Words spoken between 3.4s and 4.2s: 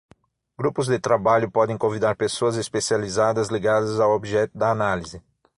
ligadas ao